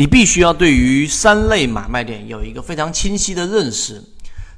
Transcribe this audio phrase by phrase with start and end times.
[0.00, 4.02] 你必须要对于三类买卖点有一个非常清晰的认识。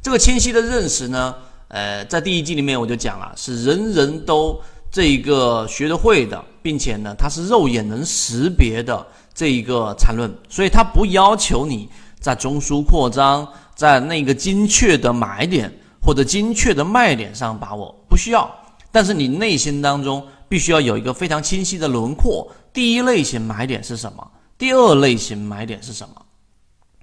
[0.00, 1.34] 这个清晰的认识呢，
[1.66, 4.56] 呃，在第一季里面我就讲了，是人人都
[4.88, 11.88] 这一个学得会的，并且呢，它是肉眼能识别的这一个缠论，所以它不要求你
[12.20, 15.68] 在中枢扩张，在那个精确的买点
[16.00, 18.48] 或者精确的卖点上把握，不需要。
[18.92, 22.48] 但是你内心当中必须要有一个非常清晰的轮廓。
[22.72, 24.24] 第一类型买点是什么？
[24.62, 26.14] 第二类型买点是什么？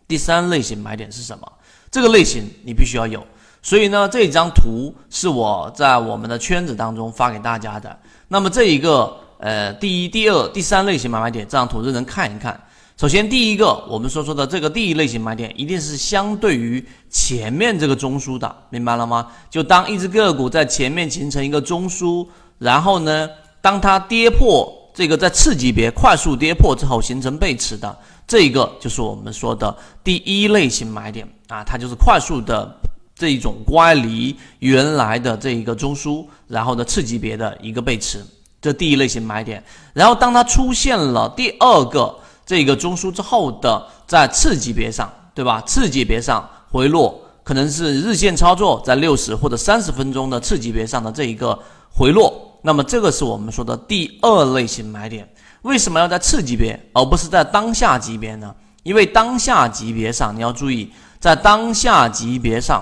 [0.08, 1.52] 第三类型买点是什么？
[1.92, 3.22] 这个类型你必须要有，
[3.62, 8.00] 所以呢，这张图是我在我们的圈子当中发给大家的。
[8.30, 12.58] 那么这一个呃，第一、第二、第三类型买卖点，这张图认真看一看。
[12.96, 19.28] 首先，第一个我们所说的这个第一类型买点，一定是相对于前面这个中枢的，明白了吗？
[19.50, 22.26] 就当一只个股在前面形成一个中枢，
[22.58, 23.30] 然后呢，
[23.60, 27.98] 当它跌破这个在次级别快速跌破之后形成背驰的。
[28.28, 32.76] 这一个就是我们说的第一类型买点啊，它就是快速的
[33.16, 38.24] 这一种乖离原来的这一个中枢，然后呢次级别的一个背驰，
[38.62, 39.64] 这第一类型买点。
[39.94, 45.62] 然后当它出现了第二个这个中枢之后的，在次级别上，对吧？
[45.62, 51.58] 次级别上回落，可能是日线操作在六十或者三十分钟的次级别上的这一个
[51.90, 55.28] 回落，那么这个是我们说的第二类型买点。
[55.62, 58.56] 为什么要在次级别而不是在当下级别呢？
[58.84, 62.82] 因为当下级别上你要注意，在当下级别上，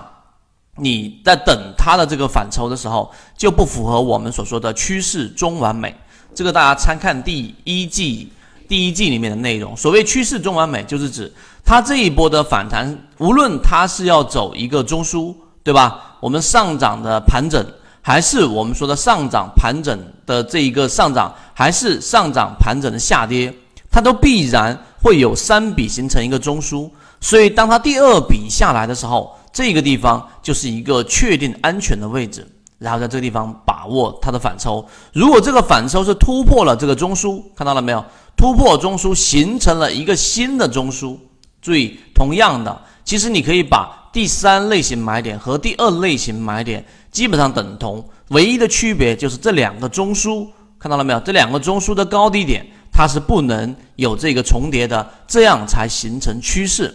[0.75, 5.95] 你在等它的这个反抽的时候，就不符合我们所说的趋势中完美。
[6.35, 8.31] 这个大家参看第一季
[8.67, 9.75] 第一季里面的内容。
[9.75, 11.33] 所谓趋势中完美，就是指
[11.65, 16.17] 它这一波的反弹，无论它是要走一个中枢，对吧？
[16.19, 17.65] 我们上涨的盘整。
[18.07, 23.53] 还是我们说的上涨盘整的这一个上涨，还是上涨盘整的下跌，
[23.91, 26.89] 它都必然会有三笔形成一个中枢。
[27.19, 32.47] 所以，当它第二笔下来的时候，这个地方就是一个确定安全的位置，
[32.79, 34.87] 然后在这个地方把握它的反抽。
[35.11, 38.01] 如果这个反抽是突破了这个中枢，看到了没有？
[38.37, 41.17] 突破中枢形成了一个新的中枢。
[41.61, 46.83] 注意，同样的，其实你可以把第三类型买点和第二类型买点。
[47.11, 50.47] 基本上等同，唯一的区别就是这两个中枢
[50.79, 51.19] 看到了没有？
[51.19, 56.91] 这两个中枢的高低点它是不能有这个重叠的，这样才形成趋势。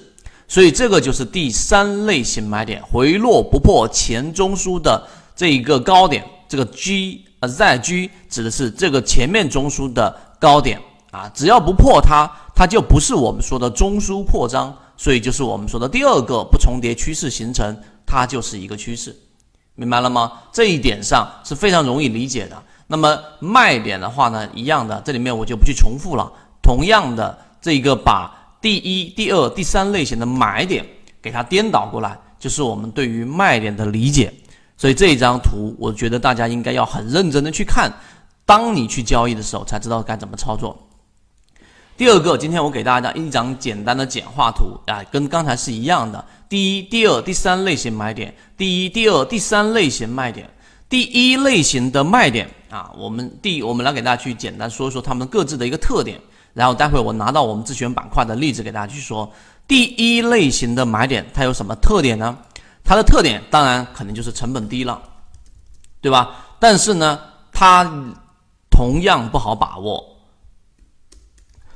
[0.49, 5.06] 所以这个就是第三类型买点，回落不破前中枢的
[5.37, 10.77] 这一个高点，这个 G 呃 ZG 指的是这个前面中枢的高点
[11.12, 17.77] 啊，只要不破它，它就不是我们说的中枢扩张，所以就是我们说的第二个不重叠趋势形成，
[18.07, 19.13] 它就是一个趋势。
[19.75, 20.31] 明白了吗？
[20.53, 22.63] 这一点上是非常容易理解的。
[22.87, 26.33] 那么卖点的话呢，一样的，这里面我就不去重复了。
[26.62, 30.87] 同样的，这个把第一、第二、第三类型的买点
[31.21, 34.33] 给它颠倒过来，就是我们对于卖点的理解。
[34.77, 37.93] 所以这一张图，我觉得大家应该要很认真的去看，
[38.47, 40.79] 当你去交易的时候，才知道该怎么操作。
[41.97, 46.25] 第二个，今天我给大家一张简单的简化图啊，跟刚才是一样的。
[46.49, 50.49] 第一、第二、第三类型买点，第一、第二、第三类型卖点。
[50.89, 56.21] 第一类型的卖点啊，我们第我们来给大家去简单说一说他们各自的一个特点，
[56.53, 59.31] 然后待会我拿到我们自选板块的例子给大家去说。
[59.67, 62.37] 第一类型的买点它有什么特点呢？
[62.85, 65.01] 它的特点当然可能就是成本低了，
[66.03, 66.31] 对吧？
[66.59, 67.19] 但是呢，
[67.53, 67.91] 它
[68.71, 70.12] 同样不好把握。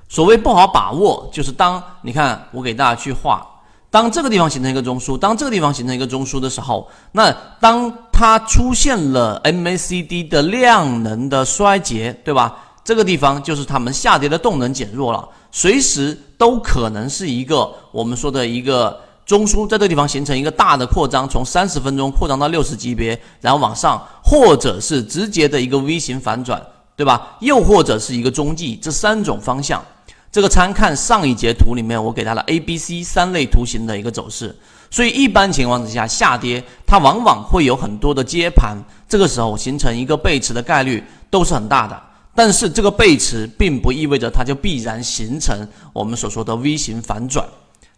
[0.08, 3.46] 所谓不好把握，就是当你看我给大家去画，
[3.90, 7.30] 当这个地方形成一个中枢，当这个地方形成一个中枢的时候，那
[7.60, 12.56] 当它出现了 MACD 的量能的衰竭，对吧？
[12.84, 27.36] 这个地方就是它们下跌的动能减弱了，随时都可能是一个我们说的一个中枢，在这个地方形成一个大的扩张，从三十分钟扩张到六十级别，然后往上，或者是直接的一个 V 型反转，对吧？
[27.40, 29.84] 又或者是一个中继，这三种方向。
[30.36, 34.54] 这个参看上一节图里面，我给它了 A、B、C 三类图形的一个走势，
[34.90, 38.76] 所以一般情况之下下跌，它往往会有很多的接盘，
[39.08, 41.98] 这个时候形成一个背驰的概率都是很大的。
[42.34, 47.42] 但是这个背驰并不意味着它就必然形成我们所说的 V 型反转，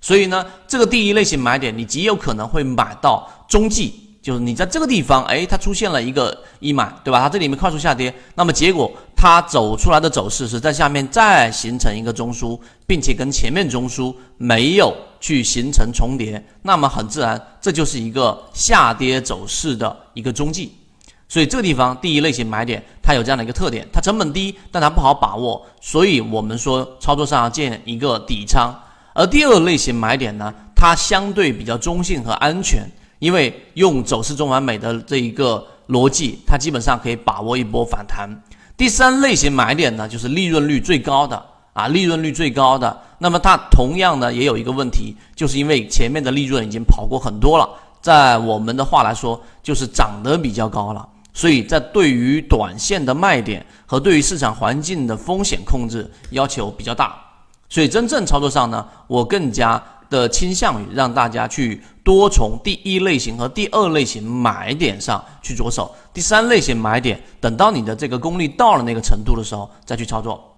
[0.00, 4.04] 所以呢，这个第一类型买点，你极有可能会买到中继。
[4.20, 7.20] 就是你在这个地方，哎，它出现了一个一买，对吧？
[7.20, 12.56] 它这里面快速下跌，那么结果它走出来的走势是在下面再形成一个中枢，
[12.86, 20.72] 并且跟前面中枢没有去形成重叠，那么很自然，这就是一个下跌走势的一个踪迹。
[21.28, 28.72] 所以这个地方第一类型买点它有这样的一个特点，它成本低，但它不好把握，所以我们说操作上要建一个底仓。
[29.14, 32.88] 而第二类型买点呢，它相对比较中性和安全，
[33.18, 38.30] 因为用走势中完美的这一个逻辑，它基本上可以把握一波反弹。
[38.78, 42.96] 第三类型买点呢，就是利润率最高的啊，利润率最高的。
[43.18, 47.68] 那么它同样呢也有一个问题，就是因为前面的利润已经跑过很多了，
[48.00, 51.06] 在我们的话来说，就是涨得比较高了。
[51.34, 57.16] 所以在对于短线的卖点和对于市场环境的风险控制要求比较大，
[57.68, 70.56] 所以真正操作上呢，我更加的倾向于让大家去多从第一类型和第二类型买点上去着手，第三类型买点等到你的这个功力到了那个程度的时候再去操作。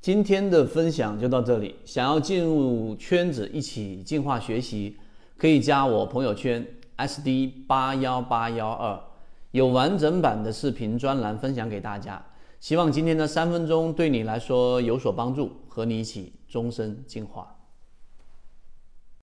[0.00, 4.96] 今天的分享就到这里，想要进入圈子一起进化学习，
[5.36, 6.64] 可以加我朋友圈
[6.96, 9.00] SD 八幺八幺二。
[9.50, 12.22] 有完整版的视频专栏分享给大家，
[12.60, 17.55] 希望今天的三分钟对你来说有所帮助，和你一起终身进化。